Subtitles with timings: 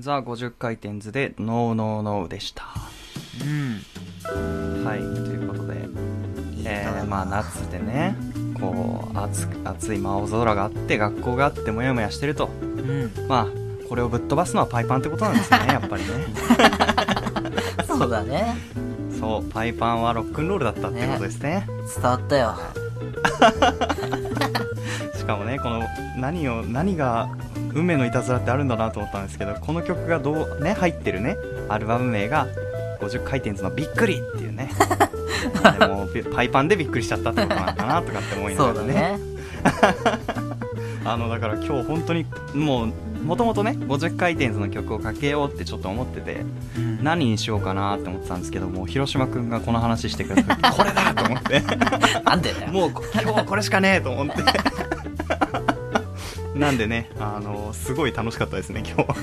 [0.00, 2.64] ザ50回転図でノーノーノーでした。
[3.42, 4.84] うん。
[4.84, 5.88] はい、ということで、
[6.64, 8.16] えー、まあ夏でね、
[8.58, 13.10] こう、暑く、暑いまあ青空があって、学校があって、もやもやしてると、うん。
[13.28, 13.46] まあ、
[13.88, 16.08] これをぶっ飛ばすのはパイパンってことなんですよね、 やっぱりね。
[17.86, 18.56] そうだね。
[19.18, 21.66] そう、パイパンはロックンロールだったってことですね。
[21.94, 22.54] 伝わったよ。
[25.16, 25.82] しかもね、この、
[26.16, 27.28] 何を、何が、
[27.72, 31.36] 運命のいたずらってあるんだなと思ったんですけど、この曲がどう、ね、入ってるね、
[31.68, 32.46] アルバム名が、
[33.00, 34.70] 50回転図のびっくりっていうね。
[35.78, 38.92] でもびパイパンでびっくりしちゃったってことなのかなとかって思いながらね。
[38.92, 39.18] ね。
[41.04, 42.92] あの、だから今日本当に、もう、
[43.24, 46.44] もともとね、50回転図の曲をかけようってちょっと思ってて、
[46.76, 51.62] うん何にしようかなって思ってたんですけども、広島くんがこの話してくれた時、 これだと思って。
[52.24, 52.52] なんで。
[52.70, 54.42] もうこ今日はこれしかねえと思って
[56.60, 59.14] なんでねあのすごい楽しかったですね今日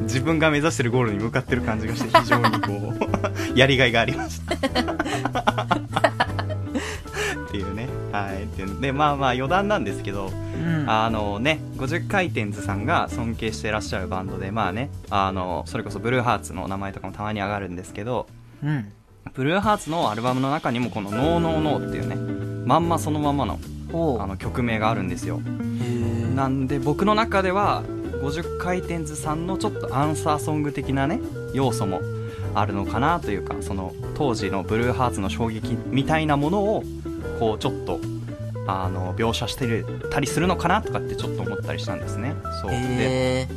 [0.04, 2.92] 自分が目指してるゴールに向かってる感じがして非常にこ
[3.54, 4.58] う やりがいがありました っ
[7.50, 10.30] ていうねはいででまあまあ余談なんですけど
[10.62, 10.90] うん。
[10.90, 18.28] あのね、50回転図さんが尊敬してらっしゃるバンドで、まあね、あの、それこそブルーハーツの名前とかもたまに上がるんですけど、
[18.62, 18.92] うん。
[19.34, 22.14] ブルーハーツのアルバムの中にもこのノーノーノーっていうね、
[22.66, 23.58] まんまそのままの。
[23.92, 25.42] あの曲名があるんですよ。
[26.34, 27.82] なんで僕の中では
[28.22, 31.20] 50回転図さんのちょっとアンサーソング的なね、
[31.52, 32.00] 要素も
[32.54, 36.84] あるのかなというか、その当時のブルーハーツの衝撃みたいなものを、
[37.38, 37.98] こうちょっと、
[38.66, 42.34] あの、描写してたりするのかなとかってちょっと思ったりしたんですね。
[42.60, 42.70] そう。
[42.70, 43.48] で、へ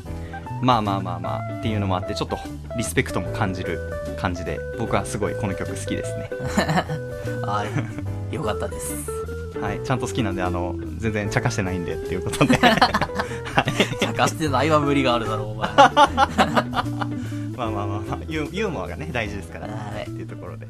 [0.62, 2.38] まあまあまあまあっていうのもあって、ちょっと
[2.78, 3.80] リスペクトも感じる
[4.18, 6.30] 感じで、僕はすごいこの曲好きですね。
[7.26, 7.46] ー。
[7.46, 7.66] は
[8.32, 8.36] い。
[8.36, 9.25] よかったです。
[9.62, 12.58] はい、ちゃんと好きなんで、あの、全然茶化してないんでっていうことで。
[12.62, 14.06] はい。
[14.06, 15.70] 探してないは無理があるだろう、お前。
[15.76, 15.96] まあ
[17.56, 20.68] まあまあまあ、ユーモアがね、大事ですから、はいっていうところで。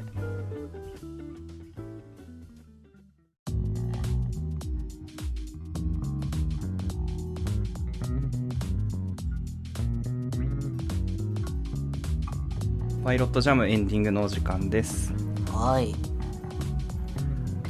[13.06, 15.12] パイロットジャムエンディングのお時間です。
[15.52, 15.94] はい。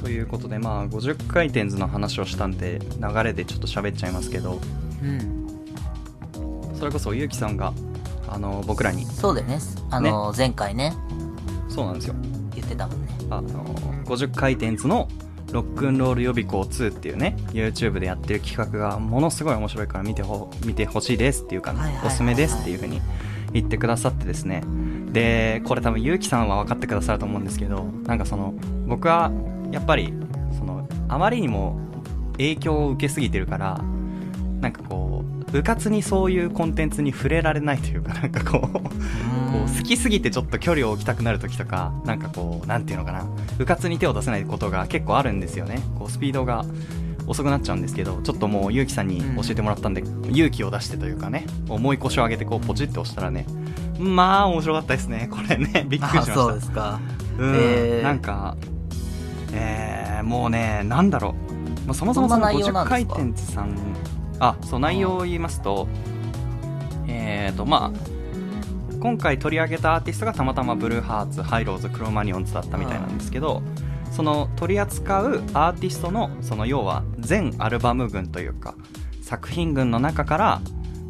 [0.07, 4.61] ということで、まあ、50回転図の話をしたんで、流れでちょっと喋っちゃいますけど、
[5.03, 6.79] うん。
[6.79, 7.73] それこそゆうきさんが、
[8.29, 9.59] あの、僕らに、そうだよね。
[9.91, 10.95] あの、前回ね、
[11.69, 12.15] そうなんですよ。
[12.55, 13.09] 言ってたもんね。
[13.31, 13.65] あの、
[14.05, 15.09] 50回転図の
[15.51, 23.03] ロックンロール予備校2っていうね、YouTube でやってる企画がものすごい面白いから見てほ、見てほしいですっていうか、はいはいはいはいおすすめですっていう風に
[23.53, 24.63] 言ってくださってですね。
[25.13, 28.55] で、これ多分ゆうきさんは分かってくださると思うんですけど、なんかその、
[28.87, 29.33] 僕は、
[29.73, 30.13] やっぱり、
[30.59, 31.79] その、あまりにも
[32.33, 33.81] 影響を受けすぎてるから、
[34.61, 43.25] なんかこう、部活にそういうコンテンツに触れられないというか、 なんかこう、こう好きすぎてちょっと距離を置きたくなる時とかなんかこうなんていうのかな。
[43.59, 45.81] 部活に手を出せないことが結構あるんですよね。
[45.99, 46.65] こうスピードが
[47.27, 53.47] 遅くなっちゃうんですけどちょっともうゆうきさんに教えてもらったんで、勇気を出してというかね重い腰を上げてこうポチって押したらね
[53.99, 55.29] まあ面白かったですね。
[55.31, 55.87] これね。
[55.89, 56.35] びっくりしまあ、した。
[56.35, 57.01] そうですか。
[57.39, 58.03] うん、へー。
[58.03, 58.57] なんか
[59.57, 62.91] えー、もうねなんだろう、まあ、そもそもそのどんな内容な50んですか？
[62.91, 63.77] 回転図さん
[64.39, 65.89] あそう内容を言いますと
[67.07, 73.63] えーとまあ今回取り上げたアーティストがたまたまブルーハーツハイローズクロマニオンズだったみたいなんですけど、
[74.11, 78.75] その取り扱うアーティストのその要は全アルバム群というか
[79.23, 80.61] 作品群の中から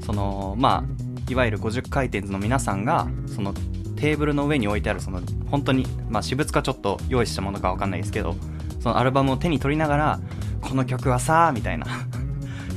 [0.04, 3.54] そのまあいわゆる50回転図の皆さんがその
[3.96, 5.20] テーブルの上に置いてあるその
[5.50, 8.36] 本当にまあ私物かちょっと用意したものかわかんないですけど
[8.80, 10.20] そのアルバムを手に取りながら
[10.60, 11.86] この曲はさみたいな。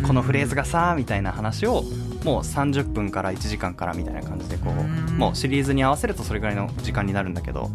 [0.06, 1.84] このフレーズがさみたいな話を
[2.24, 5.18] もう30分から1時間からみたいな感じでこううん。
[5.18, 7.70] もうシリーズに合わせるとそれぐらいの時間になるんだけど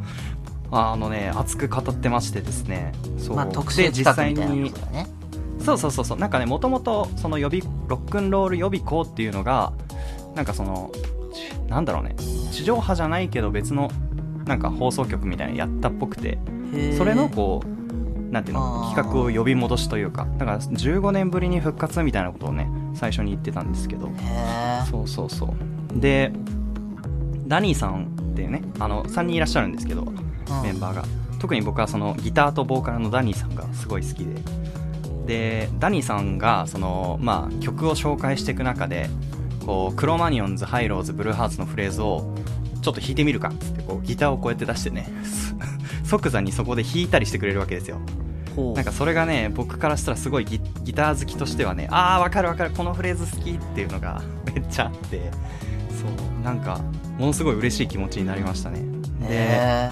[0.71, 2.93] あのね熱く語ってましてですね。
[3.19, 3.37] そう。
[3.37, 5.07] まあ、特で集企画みたいなことだね。
[5.61, 6.19] そうそうそうそう。
[6.19, 9.73] なんかねもともとその予備ロックンロール予備校っていうのが
[10.35, 11.14] なんかそのち
[11.75, 12.15] なんだろうね。
[12.53, 13.91] 地上波じゃないけど別の
[14.47, 16.39] なんか放送局みたいなのやったっぽくて。
[16.97, 20.27] それのこうなんていうの企画を呼び戻しというか。
[20.39, 24.11] だから15年ぶりに復活みたいなことをね最初に言ってたんですけど。
[24.91, 26.01] そうそうそう。
[26.01, 26.33] で
[27.47, 30.05] ダニーさんってねあの3人いらっしゃるんですけど
[30.63, 31.05] メンバーが。
[31.41, 34.37] 特に僕はそのギターとボーカルのダニーさんがすごい好きで。
[35.27, 39.09] でダニーさんがその、まあ、曲を紹介していく中で
[39.65, 42.35] こうクロマニオンズハイローズブルーハーツのフレーズを
[42.83, 45.09] ちょっと弾いてみるかっつってこうギターをこうやって出してね
[46.05, 47.99] 即座にそこで弾いたりしてくれるわけですよ。
[48.77, 54.23] なんかそれがね僕からしたらすごいギギター好きとしてはねああわかるわかるこのフレーズ好きっていうのが
[54.55, 55.31] めっちゃあって
[55.91, 56.81] そうなんか
[57.19, 58.81] ものすごい嬉しい気持ちになりましたね。
[59.21, 59.91] でへ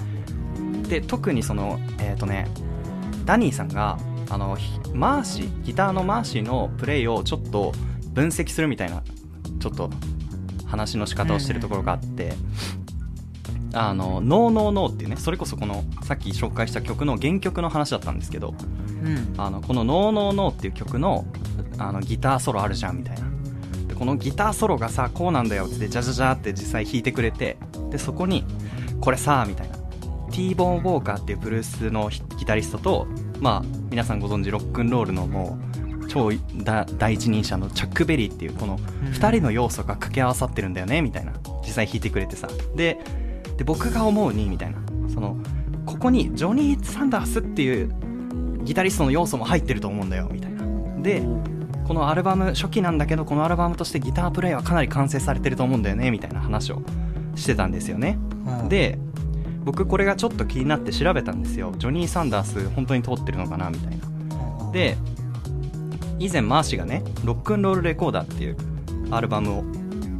[0.87, 2.47] で特にそのえっ、とね
[3.25, 3.97] ダニーさんが
[4.29, 7.73] あのひマーシーギターのマーシーのプレイをちょっと
[8.13, 9.03] 分析するみたいな
[9.59, 9.89] ちょっと
[10.65, 12.33] 話の仕方をしてるところがあって、
[13.73, 18.53] あの「ノーノーノー」っていうねそれこそこのさっき紹介した曲の原曲の話だったんですけど
[19.03, 19.33] うん。
[19.37, 21.25] あのこの「ノーノーノー」っていう曲の
[21.77, 23.23] あのギターソロあるじゃんみたいな。
[23.87, 27.57] でこのギターソロがさこうなんだよってジャジャジャって実際弾いてくれて
[27.89, 28.45] でそこに
[29.01, 29.73] これさみたいな。
[30.31, 32.09] T ボーン・ウォーカーっていうブルースの
[32.39, 33.07] ギタリストと
[33.39, 35.72] まあ皆さんご存知ロックンロールのもう
[36.13, 36.31] 超
[36.63, 41.33] だ第一人者のチャック・ベリーっていうこの2人の要素が掛け合わさってるんだよねみたいな。
[41.63, 42.47] 実際弾いてくれてさ。
[42.75, 42.99] で
[43.57, 44.77] で僕が思うにみたいな。
[45.11, 45.37] その
[45.87, 47.91] ここにジョニー・サンダースっていう
[48.63, 50.63] ギタリストの要素も入ってると思うんだよみたいな。
[51.01, 51.23] で
[51.87, 56.83] このアルバム初期なんだけどこのアルバムとしてギタープレイはかなり完成されてると思うんだよねみたいな話を
[57.35, 58.19] してたんですよね。
[58.61, 58.69] うん。
[58.69, 58.99] で
[59.63, 61.73] 僕これがちょっと気になって調べたんですよ。
[61.79, 64.71] ジョニー・サンダース本当に通ってるのかなみたいな。
[64.71, 64.95] で
[66.23, 68.57] 以前マーシーがね「ロックンロールレコーダー」っていう
[69.11, 69.63] アルバムを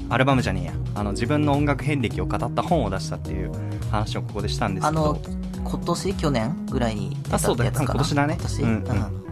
[0.09, 3.51] アルバムじゃねえやあの自分の音楽遍歴を語った本を出したっていう
[3.89, 5.01] 話をここでしたんですけど。
[5.01, 5.19] あの
[5.63, 6.13] 今年？
[6.15, 7.71] 去年ぐらいに出たあそうだよ。
[7.71, 8.35] やつかな今年だね。
[8.37, 8.61] 今年？
[8.63, 9.23] うんうん。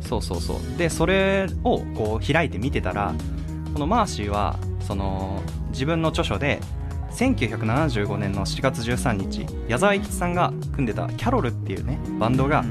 [0.00, 0.78] そうそうそう。
[0.78, 3.14] でそれをこう開いて見てたら
[3.72, 5.40] このマーシーはその
[5.70, 6.60] 自分の著書で
[7.12, 12.64] 1975年の7月13日矢沢永吉さんが組んでたキャロルっていうねバンドが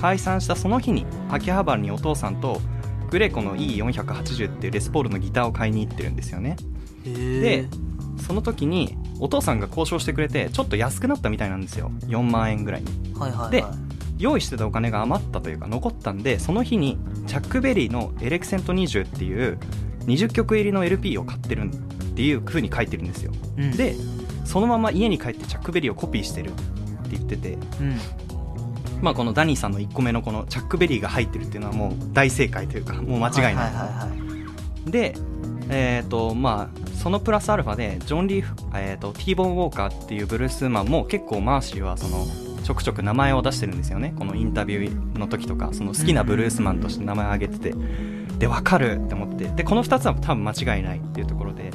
[0.00, 2.60] 解散したその日に秋葉原にお父さんと
[3.14, 6.56] グレコの E480 っていうレスポールのギターを買いに行ってるんですよね。
[7.06, 7.68] へでえ
[8.20, 11.92] その時にお父さんが交渉してくれてちょっと安くなったみたいなんですよ。
[12.08, 13.14] 4万円ぐらいに。
[13.14, 13.50] はいはいはい。
[13.52, 13.64] で
[14.18, 19.58] 用意してたお金が余ったというか残ったんでその日にチャックベリーのエレクセント20っていう
[20.06, 23.30] 20曲入りの LP を買ってるっていう風に書いてるんですよ。
[23.58, 23.76] うん。
[23.76, 23.94] で
[24.44, 26.62] そのまま家に帰ってチャックベリーをコピーしてるって
[27.12, 27.52] 言ってて。
[27.52, 28.24] うん
[29.04, 34.08] まあこのダニーさんの1個目のこのチャックベリーが入ってるっていうのはもう大正解というかもう間違いな
[34.86, 35.14] い,、で
[35.68, 42.26] えっ、とまあそのプラスアルファでジョン・リーフ、えー、と T ボーン・ウォーカーっていうブルースマンも結構マーシーはその
[42.64, 44.14] ちょくちょく名前を出してるんですよね。
[44.18, 47.74] このインタビューの時とかその好きなブルースマンとして名前を挙げてて。
[48.38, 49.44] で分かるって思って。
[49.48, 51.70] でこの2つは多分間違いないっていうところで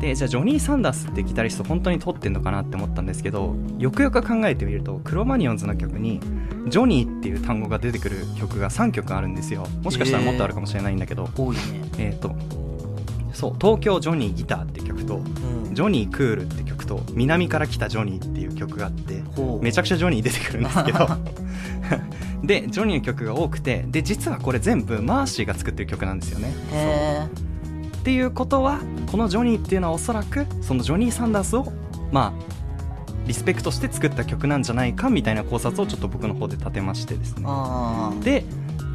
[0.00, 6.20] でじゃあジョニー・サンダースってギタリスト本当に撮ってんのかなって思ったんですけどよくよく考えてみるとクロマニオンズの曲に
[6.68, 9.66] ジョニーっていう単語が出てくる曲が3曲あるんですよ。
[9.82, 11.62] もしかしたらもっとあるかもしれないんだけど、多いね。
[11.98, 12.34] えっ、と
[13.32, 15.74] そう東京ジョニーギターって曲とうん。
[15.74, 19.22] ジョニークールって曲と南から来たジョニーっていう曲があって
[19.60, 21.08] めちゃくちゃジョニー出てくるんですけど。
[22.42, 26.54] でジョニーの曲が多くてで実はこれ全部マーシーが作ってる曲なんですよね。
[26.72, 27.47] へえ
[27.98, 28.80] っていうことは
[29.10, 31.72] このジョニーっていうのはおそらくそのジョニー・サンダースを
[32.12, 32.58] まあ
[33.26, 37.46] リスペクトして作った曲なんじゃないかみたいな考察をちょっと僕の方で立てましてですね。
[38.22, 38.44] で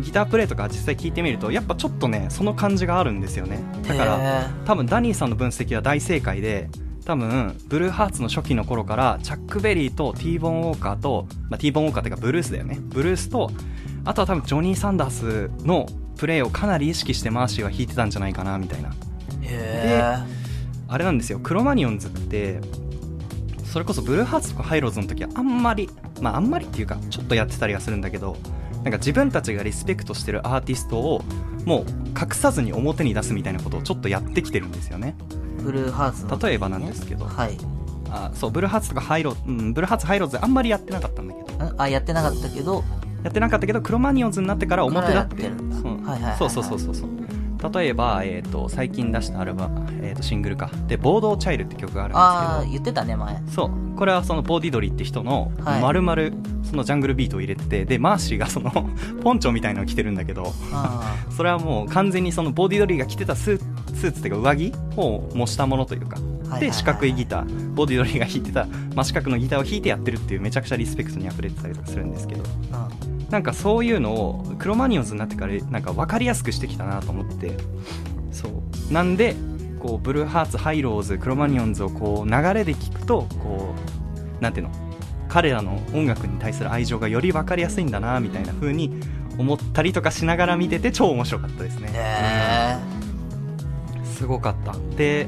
[0.01, 3.59] ギタープレイとか実際聞いてみるとやっぱちょっとねその感じがあるんですよね。
[3.87, 6.69] だからへ多分ダニーさんの分析は大正解で
[7.05, 12.79] 多分ブルーハーツの初期の頃からチャック・ベリーと T ボーン・ウォーカーと、まあ、T ボーン・ウォーカーっていうかブルースだよね。
[12.81, 13.51] ブルースと
[14.05, 15.85] あとは多分ジョニー・サンダースの
[16.23, 18.93] プレイをかなり意識してマーシーは弾いてたんじゃないかなみたいな。
[19.43, 20.23] えへ
[20.87, 21.39] あれなんですよ。
[21.39, 22.61] クロマニオンズって
[23.65, 25.89] それこそブルーハーツとかハイローズの時はあんまり
[26.21, 28.37] まああんまりっていうかちょっとやってたりはするんだけど
[28.75, 31.25] なんか自分たちがリスペクトしてるアーティストを
[31.65, 31.85] もう
[32.17, 35.17] 隠さずに表に出すみたいなことをちょっとやってきてるんですよね。
[35.59, 36.37] えブルーハーツね。
[36.41, 37.57] 例えばなんですけどはい。
[38.09, 41.65] あそうブルーハーツとかハイロー、うん、ブルーハーツハイローズあんまりやってなかったんだけど。
[41.65, 42.85] んあやってなかったけど
[43.23, 45.51] やってなかったけどクロマニオンズになってから表立って
[46.37, 46.49] そう。
[46.49, 47.23] そうそうそうそう。
[47.71, 50.69] 例えば、えー、と最近出したアルバム、えー、とシングルか。
[50.87, 52.21] で「ボードチャイル」って曲があるんですけど。
[52.21, 53.41] ああ言ってたね前。
[53.47, 53.97] そう。
[53.97, 55.81] これはそのボディドリって人のはい。
[55.81, 56.21] 丸々
[56.63, 58.71] そのジャングルビートを入れててでマーシーがその
[59.23, 60.53] ポンチョみたいなのを着てるんだけど。
[60.73, 63.59] あ それはもう完全にそのボディドリが着てたスー
[63.93, 66.17] スーツっていうか上着を模したものというか。
[66.59, 67.73] で四角いギター。
[67.73, 72.43] ボディドリが弾いてた真四角のギターを弾いてやってるっていうめちゃくちゃリスペクトに溢れてたりとかするんですけど。
[72.71, 72.89] あ
[73.33, 77.57] なんかそういうのをクロマニオンズになってからなんか分かりやすくしてきたなと思って。
[78.31, 78.93] そう。
[78.93, 79.35] なんで
[79.79, 83.73] こうブルーハーツハイローズクロマニオンズをこう流れで聞くとこ
[84.39, 84.73] うなんていうの？
[85.29, 88.99] 彼らの音楽に対する愛情がより分かりやすいんだなみたいな風に
[89.39, 92.77] 思ったりとかしながら見てて超面白かったですね、へ
[93.97, 94.05] うん。
[94.05, 94.75] すごかった。
[94.95, 95.27] で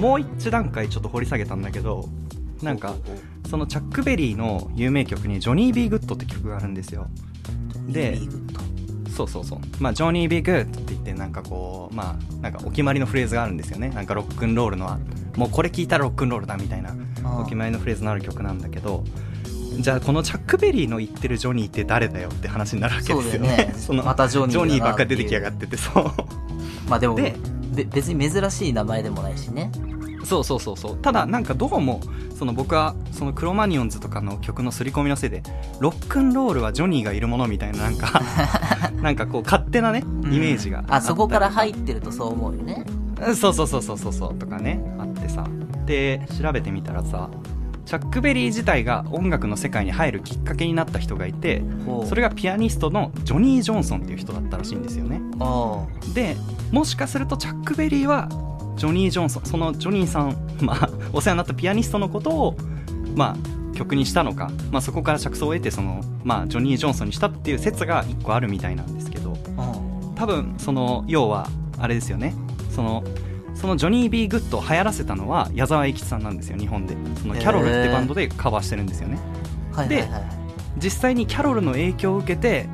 [0.00, 2.08] もう一段階ちょっと掘り下げたんだけど
[2.62, 2.94] なんか
[3.50, 7.08] そのチャック・ベリーの有名曲に「ジョニー・ビー・グッド」って曲があるんですよ。
[7.10, 7.33] え
[7.88, 8.18] で
[9.14, 9.58] そうそうそう。
[9.78, 13.90] まあジョニー・ビー・グッドって言ってなんかこうまあなんかお決まりのフレーズがあるんですよね。
[13.90, 14.98] なんかロックンロールのは。
[15.36, 19.02] もうこれ聞いたらロックンロールだみたいなあお決まりのフレーズのある曲なんだけど
[19.80, 23.42] じゃあこのチャック・ベリーの言ってるジョニーって誰だよって話になるわけですよ。
[23.42, 23.74] ね。
[23.76, 24.80] そねまたジョニーだなっていう。
[24.82, 26.04] ばっか出てきやがっててそう。
[26.88, 27.34] まあでもで
[27.74, 29.72] べ別に珍しい名前でもないしね
[30.24, 30.96] そうそうそうそう。
[30.96, 32.00] ただなんかどうも
[32.36, 35.42] その僕はそのクロマニオンズとかの曲の刷り込みのせいで
[35.80, 38.22] ロックンロールはジョニーがいるものみたいななんか
[39.02, 42.84] なんかこう勝手なねイメージがあそこから入っってるとそう思うよね。
[43.36, 44.34] そうそうそうそうそうそう。
[44.34, 45.46] とかねあってさ。
[45.86, 47.28] で調べてみたらさ
[47.84, 51.62] チャック・ベリー自体が音楽の世界に入るきっかけになった人がいて
[52.08, 55.20] それがピアニストのジョニー・ジョンソンっていう人だったらしいんですよね。
[55.38, 55.84] あ。
[56.14, 56.36] で
[56.72, 58.28] もしかするとチャック・ベリーは
[58.76, 62.56] ジョニー・ジョンソンそのジョニーさん、 まあ、お世話になったピアニストのことを、
[63.14, 69.36] まあ、曲にしたのか、まあ、そこから着想を得てその、まあ、ジョニー・ジョンソンにしたっていう説が一個あるみたいなんですけど
[70.14, 72.34] 多分その要はあれですよね。
[72.70, 73.02] その
[73.54, 76.96] そのジョニー・ビー・グッドを流行らせたのは矢沢永吉さんなんですよ日本で。
[77.20, 79.18] そのキャロルってバンドでカバーしてるんですよね。
[79.72, 80.44] はいはいはい
[80.76, 82.66] 実際にキャロルの影響を受けて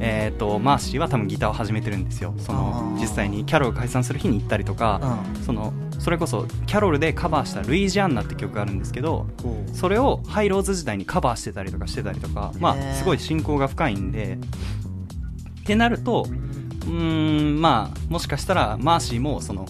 [0.00, 2.34] えー、とマーシーは多分ギターを始めてるんですよ。
[2.38, 5.00] その実際にキャロルが解散する日に行ったりとか、
[5.34, 5.42] うん。
[5.42, 9.26] そのそれこそキャロルでカバーした「ルイジアンナ」って曲があるんですけど
[9.74, 14.38] それをハイローズ時代にカバーしてたりとかしてたりとかまあすごい親交が深いんで。
[15.60, 16.26] ってなると
[16.86, 19.66] うーんまあもしかしたらマーシーもその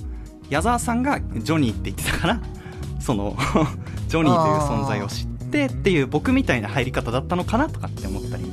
[0.49, 2.41] 矢沢さんがジョニーって言ってたから
[3.01, 3.37] その
[4.09, 8.50] ジョニーという存在を知ってっていう僕みたいな入り方だったのかなとかって思ったり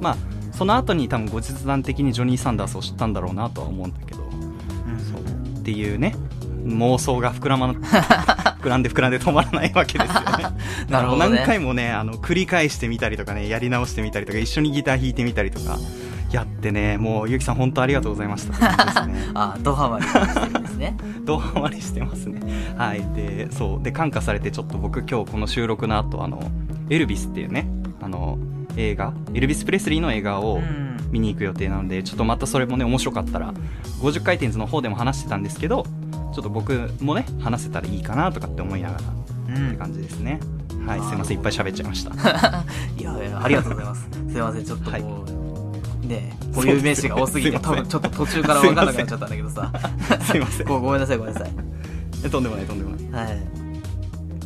[0.00, 0.16] まあ
[0.52, 6.14] その後に多分後日談的にジョニー・サンダースを知ったんだろうなとは思うんだけどそうっていうね
[6.64, 7.68] 妄想が膨らま
[8.60, 10.26] 膨らんで膨らんで止まらないわけですよね。
[10.88, 11.36] なるほどね。
[11.36, 15.78] 何回もねあの繰り返してみたりとかねやり直してみたりとか一緒にギター弾いてみたりとか
[16.30, 19.06] やってねもうゆきさん本当ありがとうございました。
[19.06, 20.96] ね あドハマりしてるんですね。
[21.24, 22.40] ドハマりしてますね。
[22.76, 23.02] はい。
[23.14, 23.82] でそう。
[23.82, 26.42] で感化されてちょっと僕今日この収録の後あの
[26.90, 27.66] エルビスっていうね
[28.02, 28.38] あの
[28.76, 30.90] 映画エルビス・プレスリーの映画をうん。
[31.10, 33.52] 見に行く予定なのでちょっとまたそれもね面白かったら
[34.00, 35.84] 50回転図の方でも話してたんですけど
[36.32, 39.02] ちょっと僕もね話せたらいいかなとかって思いながら
[39.56, 39.68] うん。
[39.70, 40.38] って感じですね。
[40.86, 42.12] はいすいませんいっぱい喋っちゃいました。
[42.96, 44.08] いやいやありがとうございます。
[44.30, 45.24] すいませんちょっとも
[46.02, 49.72] う、ね固有名詞が多すぎて多分ちょっと途中から分かんなくなっちゃったんだけどさ。
[50.22, 50.66] すいません。
[50.66, 51.50] ごごめんなさいごめんなさい。
[52.24, 53.26] えとんでもないとんでもない。
[53.26, 53.32] はい。
[53.32, 53.38] へ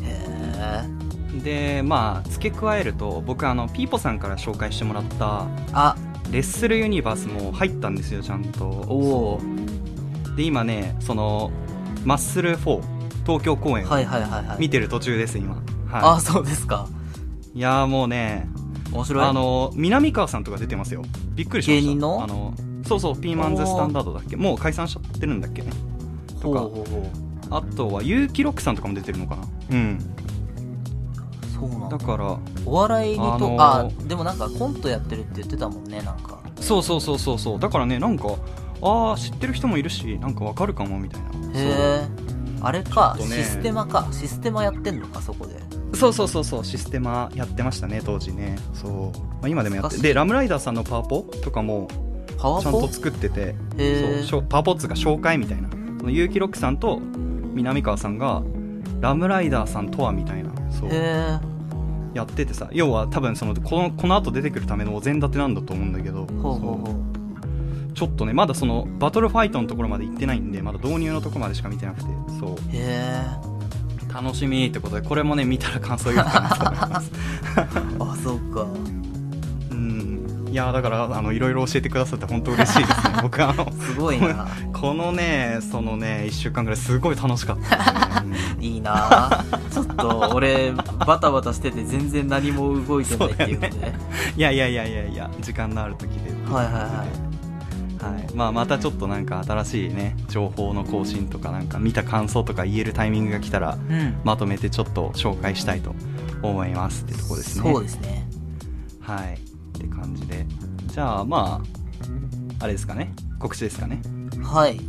[0.03, 1.04] え
[1.45, 5.95] でまあ付け加えると僕あのピーポさんから紹介してもらったあ。
[6.31, 8.65] レッスルユニバースも入ったんですよちゃんと。
[8.65, 9.41] おお
[10.35, 11.51] で今ねその
[12.03, 12.81] マッスル4
[13.25, 14.57] 東京公演をはいはいはいはい。
[14.59, 15.61] 見てる途中です今。
[15.91, 16.89] あはそうですか。
[17.53, 18.49] いいやーもうね
[18.91, 19.23] 面白い。
[19.23, 21.03] あの南川さんとか出てますよ。
[21.35, 21.85] びっくりしました。
[21.85, 22.23] 芸人の？
[22.23, 22.55] あの
[22.87, 24.35] そうそうピーマンズスタンダードだっけ。
[24.35, 25.69] もう解散しちゃってるんだっけね。
[26.41, 26.67] とか。
[27.51, 29.47] あとは結城ロックさんとかも出てるのかな。
[29.71, 29.99] うん
[31.59, 31.97] そうなんだ。
[31.97, 36.39] だからお笑いにと、あのーあでもなんかコントやってるって言ってたもんねなんか。
[36.59, 37.59] そうそうそうそうそう。
[37.59, 38.35] だからねなんか
[38.81, 41.27] ああ知ってる人もいるしなんかわかるかもみたいな。
[41.29, 42.07] へえ
[42.61, 43.43] あれか、ちょっとね。
[43.43, 44.07] システマか。
[44.11, 45.55] システマやってんのかそこで。
[45.93, 46.65] そうそうそうそう。
[46.65, 48.57] システマやってましたね当時ね。
[48.73, 50.01] そう、まあ、今でもやって懐かしい。
[50.01, 51.87] でラムライダーさんのパワポとかも
[52.37, 52.63] パワポ？
[52.63, 55.69] ちゃんと作っててへそうしょパワポっつうか紹介みたいな。
[55.69, 56.99] その結城ロックさんと
[57.53, 58.43] 南川さんが
[58.99, 60.89] ラムライダーさんとはみたいなそう。
[62.13, 66.25] やっててさ要は多分そのこのこの後出てくるためのお膳立てなんだと思うんだけど
[67.93, 72.07] ちょっとねまだそのバトルファイトのところまで行ってないんでまだ導入のところまでしか見てなくて
[72.39, 72.57] そう。
[74.13, 77.11] 楽しみってことでこれもね見たら感想言おうかなと思います。
[77.57, 78.61] え あそうか。
[78.61, 79.04] うん
[80.55, 83.15] いやだからあのいろいろ教えてくださって本当嬉しいですね。
[83.21, 84.47] 僕あのすごいな。
[84.71, 89.43] このねそのね1週間ぐらいすごい楽しかったね、う んいいな。
[89.69, 90.71] ちょっと俺
[91.05, 93.93] バタバタしてて全然何も動いてないっていうことで、
[94.37, 96.31] いやいやいやいやいや時間のある時で。
[96.49, 98.13] はいはいはい。
[98.13, 98.33] はい。
[98.33, 105.93] まあ、またちょっとなんか新しいね情報の更新とかなんか見た感想とか言えるタイミングが来たらうん、まとめてちょっと紹介したいと
[106.41, 107.73] 思いますってとこですね。
[107.73, 108.25] そうですね。
[109.01, 109.54] はい
[109.85, 110.45] って感じで。
[110.87, 111.61] じゃあま
[112.59, 113.13] ああれですかね。
[113.39, 114.01] 告知ですかね。
[114.43, 114.79] はい。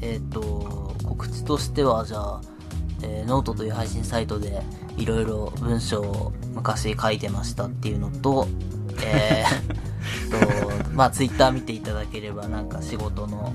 [0.00, 2.40] えっ、と告知としてはじゃあ、
[3.02, 4.62] えーノートという配信サイトで
[4.96, 8.46] いろいろ文章を昔書いてましたっていうのと
[9.02, 13.52] えー とまあツイッター見ていただければなんか仕事の、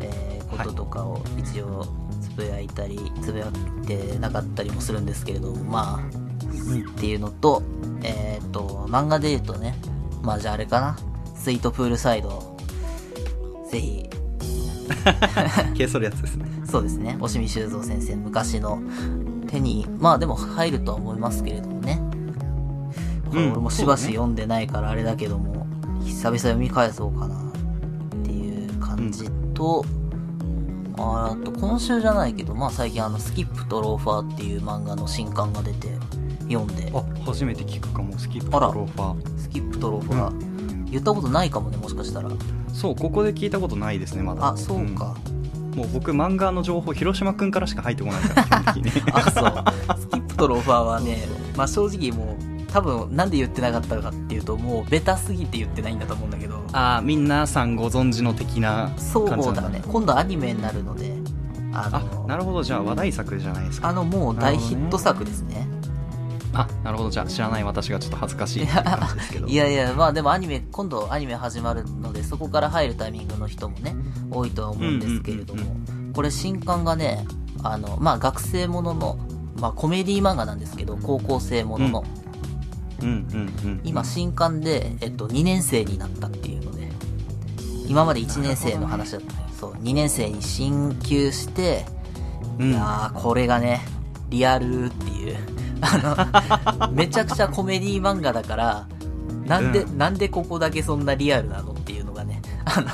[0.00, 1.86] えーこととかを一応
[2.20, 3.46] つぶやいたりつぶや
[3.82, 7.62] いてなかったりもするんですけれどもまあっていうのと
[8.02, 9.74] えっ、と漫画で言うとね
[10.22, 10.96] まあじゃああれかな。
[11.34, 12.56] スイートプールサイド、
[13.70, 14.08] ぜひ、
[15.74, 16.46] 消えそるやつですね。
[16.64, 18.80] そうですね、押見修造先生の昔の
[19.48, 22.00] 手に、まあでも入るとは思いますけれどもね。
[23.28, 25.66] これうん俺もしばし読んでないからあれだけども、
[26.04, 27.38] 久々読み返そうかなっ
[28.22, 29.84] ていう感じと、
[30.98, 35.88] ああと今週じゃないけど、まあ最近あの、スキップとローファーっていう漫画の新刊が出て、
[36.50, 38.18] 読んで、あ初めて聞くかも。
[38.18, 38.66] スキップとあら。
[38.68, 39.38] ローファー。
[39.38, 42.30] スキップとローファー、言ったことないかもね、もしかしたら。
[42.72, 44.48] そうここで聞いたことないですねまだ。
[44.48, 45.16] あ、そうか。
[45.72, 45.78] うん。
[45.78, 49.12] もう僕漫画の情報広島くんからしか入ってこないから 基本的に。
[49.12, 50.00] あ、そう。
[50.00, 52.36] スキップとローファーはね、まあ正直もう、
[52.72, 59.82] 多分なんで言ってなかったかっていうと、もうベタすぎて言ってないんだと思うんだけど、あー皆さんご存知の的な感じそうなんだね。
[59.86, 61.14] 今度アニメになるので、
[61.74, 62.62] あなるほど。
[62.62, 63.88] じゃあ話題作じゃないですか。
[63.88, 65.66] あのもう大ヒット作ですね。
[66.54, 67.10] あなるほど。
[67.10, 69.46] じゃあ知らない私がちょっと恥ずかしい感じですけど。
[69.46, 73.94] いやいや、まあでもアニメ、今度アニメ始まるので、そこから入るタイミングの人もね、
[74.30, 75.76] 多いとは思うんですけれども、
[76.14, 77.26] これ新刊がね、
[77.62, 79.18] あの、まあ学生ものの、
[79.56, 82.04] まあコメディ漫画なんですけど、高校生ものの、
[83.00, 83.08] うん。
[83.08, 86.88] うんうん今新刊で、えっと、2年生になったっていうので、
[87.88, 89.46] 今まで1年生の話だったのよ。
[89.58, 91.86] そう、2年生に進級して、
[92.58, 92.70] うん。
[92.72, 93.80] いやー、これがね、
[94.28, 95.36] リアルっていう、
[95.82, 98.86] あの、めちゃくちゃコメディ漫画だから、
[99.46, 102.88] なんで、うなんでここだけそんなリアルなのっていうのがね、あの、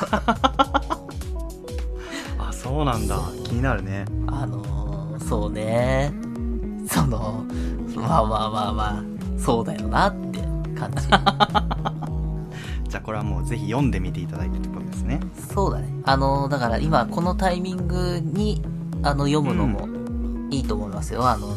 [2.48, 3.20] あそうなんだ。
[3.44, 4.04] 気になるね。
[4.26, 4.88] あのー
[5.28, 6.10] そうね、
[6.88, 7.44] その、
[7.94, 9.04] まあまあまあまあ、
[9.38, 10.38] そうだよなって
[10.74, 11.06] 感じ。
[12.88, 15.20] じゃあこれはもうぜひ読んでみていただいてってことですね。
[15.52, 15.92] そうだね。
[16.04, 18.62] あの、だから今このタイミングに、
[19.02, 19.86] あの、読むのも
[20.50, 21.28] いいと思いますよ。
[21.28, 21.48] あの、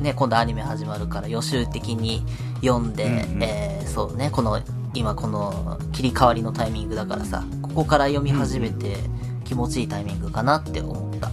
[0.00, 2.24] ね、今度アニメ始まるから予習的に
[2.62, 4.60] 読んで、うんうんえーそうね、この、
[4.94, 8.96] 今この切り替わりのタイミングだからさ、ここから読み始めて
[9.44, 11.30] 気持ちいいタイミングかなって思った。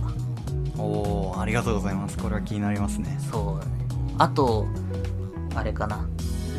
[0.77, 3.71] おおありがとうございますこれは気になりますねそうだね。
[4.17, 4.67] あと、
[5.55, 6.07] あれかな。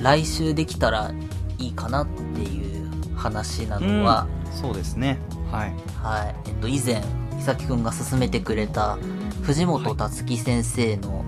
[0.02, 1.12] 来週できたら
[1.58, 5.18] いいかなっていう話なのは、そうですね
[5.50, 6.34] はいはい。
[6.46, 7.02] えっと、以前、
[7.36, 8.98] ひさきくんが勧めてくれた、
[9.42, 11.24] 藤本つ樹先生の、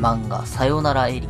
[0.00, 1.28] 漫画、さよならエリ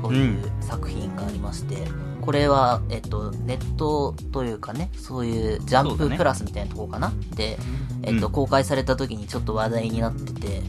[0.00, 1.76] というう作品がありまして、
[2.20, 7.58] これは、えっと、ネットというかね、そういうジャンププラスみたいなとこかな、で、
[8.02, 8.32] えっと、うん。
[8.32, 10.62] 公開された時にちょっと話題になってて、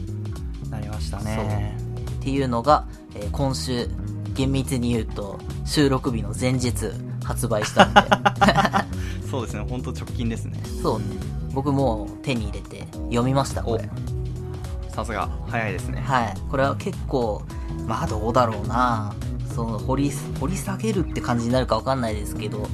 [0.70, 1.76] なりましたね。
[2.20, 3.88] っていうのが、えー今週、
[4.34, 6.72] 厳密に言うと、収録日の前日
[7.22, 8.00] 発売したんで、
[9.30, 9.64] そうですね。
[9.68, 10.60] 本当直近ですね。
[10.82, 10.98] そう。
[10.98, 11.04] ね。
[11.52, 13.88] 僕もう手に入れて読みました、これ。
[14.92, 16.00] さすが早いですね。
[16.00, 16.34] はい。
[16.50, 17.42] これは結構、
[17.86, 19.12] まあどうだろうな。
[19.54, 22.68] その、掘り、掘り下げるって感じになるかわかんないですけど、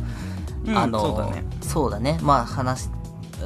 [0.64, 1.44] うんあの、そうだね。
[1.60, 2.18] そうだね。
[2.22, 2.90] まあ話、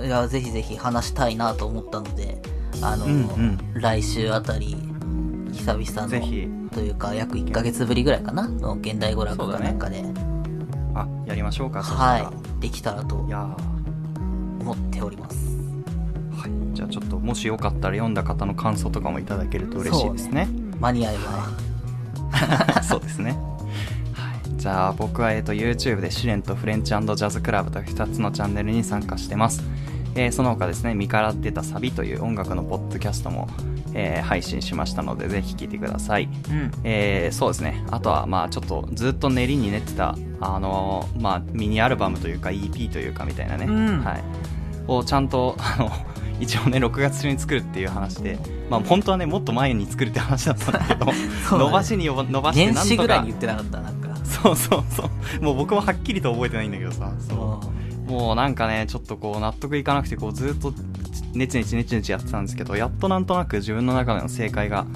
[0.02, 2.40] いや、ぜひぜひ話したいなと思ったので、
[2.80, 3.58] あの、うんうん。
[3.74, 4.76] 来週あたり、
[5.52, 6.48] 久々の、ぜひ。
[6.72, 8.48] というか、約1ヶ月ぶりぐらいかな？
[8.48, 10.02] の現代娯楽かなんかで、
[10.94, 15.61] あやりましょうかはい、できたらと思っております。
[16.48, 20.48] ーはいじゃあちょっともしよかったら読んだ方の感想とかもいただけると嬉しいですね
[20.80, 21.72] 間に合えばね。
[22.82, 23.36] そうですね。
[24.12, 29.62] はい、じゃあ僕は、えー、と YouTube で試練とフレンチジャズクラブという2つのチャンネルに参加してます。
[30.14, 33.48] えーその他ですね、身から出たサビという音楽のポッドキャストも、
[33.94, 36.28] えー配信しましたので、ぜひ聴いてください。
[36.50, 36.70] うん。
[36.84, 37.84] えーそうですね。
[37.90, 44.24] あとは、まあちょっとずっと練りに練ってた、あのーまあミニアルバムというか EP というかみたいなね、うんはい。
[44.88, 45.90] をちゃんと、あの、
[46.42, 48.36] 一応ね、6月中に作るっていう話で、
[48.68, 51.06] まあ本当はね、もっと前に作るって話だったんだけど、
[51.56, 54.16] 伸ばしに伸ばして年なんとか始ぐらいに言ってなかった、なんか。
[54.24, 55.08] そうそうそ
[55.40, 55.44] う。
[55.44, 57.60] もう僕もはっきりと覚えてないんだけどさ、そ
[58.08, 58.10] う。
[58.10, 60.74] もうなんかね、ちょっとこう納得いかなくて、こうずっと
[61.32, 64.86] ネチネチネチネチやってたんですけど、やっとなんとなく自分の中での正解が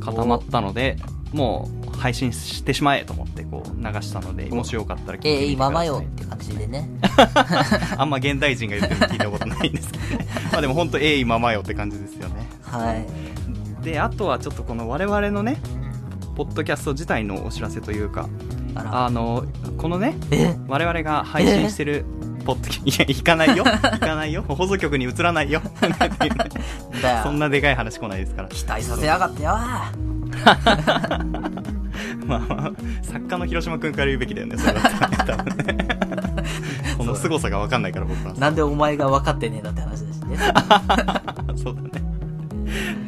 [0.00, 0.96] 固まったので、
[1.32, 5.68] もう配信してしまえと思ってこう流したので、もしよかったら聞いてみえー、てください。
[5.68, 6.88] 今まよって感じでね。
[7.96, 10.26] あんま現代人が言ってるの聞いたことないんですけどね。
[10.52, 12.48] まあでも本当、ええ今まよって感じですよね。
[12.62, 13.84] はい。
[13.84, 15.58] で、あとはちょっとこの我々のね、
[16.36, 18.28] ポッドキャスト自体のお知らせというか、
[18.74, 19.44] あの、
[19.76, 20.54] このね、え？
[20.66, 22.06] 我々が配信してる
[22.44, 23.64] ポッドキャスト、いや、行かないよ。
[23.64, 24.42] 行かないよ。
[24.48, 25.60] 放送局に移らないよ。
[27.22, 28.48] そんなでかい話来ないですから。
[28.48, 29.50] 期待させやがってよ。
[32.26, 36.01] まあまあ、作家の広島くんから言うべきだよね、それだったらね、多分ね。
[37.22, 38.34] 凄さがわかんないから、僕は。
[38.34, 40.36] なんでお前が分かってねえんだって話だしね。
[41.56, 41.90] そうだね。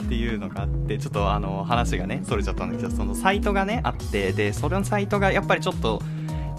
[0.05, 6.01] っていうのがあって、ちょっとあの、話がね、それちゃったんだけど、そのサイトがね、あって、で、それのサイトがやっぱりちょっと、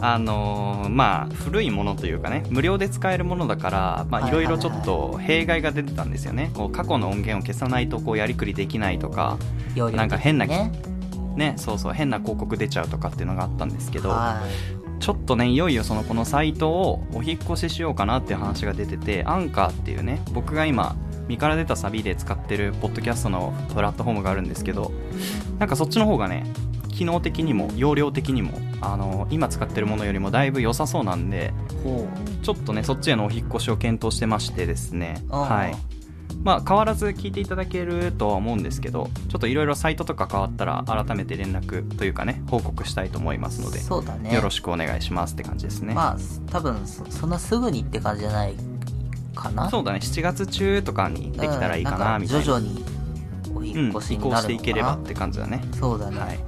[0.02, 9.38] あのーまあ古いものというかね無料で使えるものだからまあはいいろいろちょっと弊害が出てたんですよねこう過去の音源を消さないとこうやりくりできないとか
[9.74, 10.72] 容量なんか変なね
[11.36, 14.42] ねそうそう変な広告出ちゃうとかっていうのがあったんですけどは
[15.00, 20.96] ちょっとねいよいよそのこのサイトをお引っ越ししようかなっていう話が出ててアンカーっていうね僕が今
[21.28, 24.92] 身から出たサビで使ってるポッドキャストのプラットフォームがあるんですけど
[25.60, 26.46] なんかそっちの方がね
[26.92, 31.54] 機能的にも容量的にもあの今使ってるものよりもだいぶ良さそうなんで
[32.42, 35.22] ちょっとねそっちへのお引っ越しを検討してましてですね。
[35.30, 35.96] はい
[36.46, 44.34] まあ変わらず聞いていただけるとは思うんですけどちょっといろいろサイトとか変わったら改めて連絡というかね報告したいと思いますのうでそうだね。
[44.34, 46.18] よろしくお願いしますって感じですね、まあ
[46.52, 48.56] 多分そそんなすぐにって感じじゃない
[49.34, 49.70] かな。
[49.70, 50.00] そうだね。
[50.02, 52.44] 7月中とかにできたらいいかなみたいな。
[52.44, 52.86] 徐々に
[53.54, 55.62] お引っ越しうん、移になるのかな、行していければって感じだね。
[55.74, 56.20] そうだね。
[56.20, 56.36] はい。
[56.36, 56.40] っ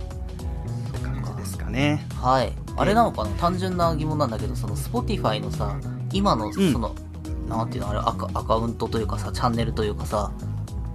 [0.92, 2.06] て感じですかね。
[2.16, 2.54] はい。
[2.78, 3.32] あれなのかな？
[3.32, 5.76] 単純な疑問なんだけど、その Spotify のさ、
[6.14, 6.74] 今のそん。
[6.74, 6.96] の、
[7.48, 10.32] なんていうのあれアカ、アカウントというかさ、チャンネルというかさ、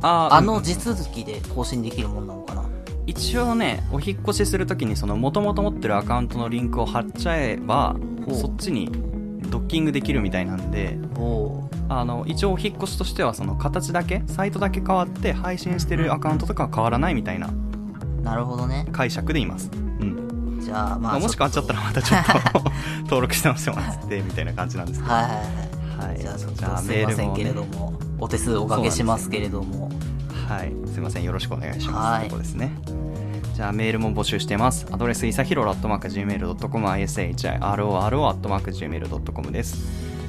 [0.02, 2.64] あーあのうん地続きで更新できるもんなのかな？
[3.06, 7.96] 一応ねお引っ越しするときにその元々持ってるアカウントのリンクを貼っちゃえば
[8.32, 8.90] そっちに
[9.50, 17.50] ドッキングできるみたいなんでおあの一応お引っ越しとしてはその形だけサイトだけ変わって配信してるアカウントとかは変わらないみたいな。
[18.22, 18.86] なるほどね。
[18.92, 20.60] 解釈でいます、うん。
[20.60, 22.62] じゃあ、まあ、まあ、もし変わっちゃったらまたちょっと
[23.04, 25.12] 登録してもらってみたいな感じなんですけど。
[25.12, 25.71] はいはいはい。
[26.06, 26.18] はい。
[26.18, 29.90] じゃあ、ちょっとすいませんけれどメールも、お手数おかけしますけれども、
[30.48, 31.24] はい、すいません。
[31.24, 32.28] よろしくお願いします、はい。
[32.28, 32.72] とこですね。
[33.54, 34.86] じゃあメールも募集してます。
[34.90, 39.76] アドレスいさひろら .gmail.com ishiro.gmail.com です、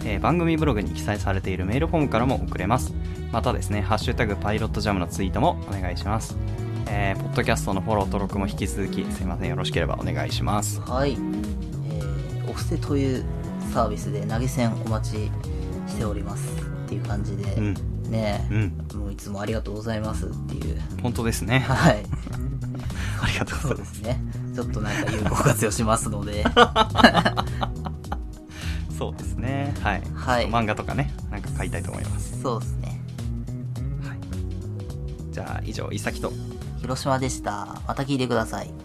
[0.06, 2.94] えー番組ブログに記載されているメールフォームからも送れます。
[3.32, 6.38] またですねハッシュタグパイロットジャムのツイートもお願いします。
[6.88, 9.50] えーポッドキャストのフォロー登録も引き続きすいません。
[9.50, 10.82] よろしければお願いします。
[10.82, 11.14] はい。
[11.14, 13.26] えー、お布施という
[13.74, 15.32] サービスで投げ銭お待ち
[15.88, 16.48] しております
[16.86, 17.74] っていう感じで、うん
[18.10, 20.80] ねえ、うんもういつもありがとうございますっていう。
[21.02, 22.04] 本当ですねはい。
[23.22, 24.22] ありがとうございますね。
[24.54, 26.46] ちょっとなんか有効活用しますので、
[28.98, 33.02] そうですねはい、はい漫画とかねなんか買いたいと思いますそうですね。
[34.06, 34.20] はい
[35.34, 36.32] じゃあ以上いさきと
[36.82, 37.82] 広島でした。
[37.88, 38.83] また聞いてください。